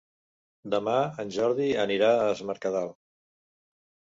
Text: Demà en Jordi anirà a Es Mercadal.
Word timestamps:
Demà 0.73 0.95
en 1.23 1.33
Jordi 1.35 1.67
anirà 1.83 2.09
a 2.15 2.25
Es 2.33 2.41
Mercadal. 2.53 2.91